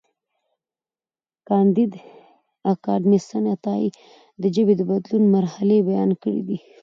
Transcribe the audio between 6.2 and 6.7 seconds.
کړې دي.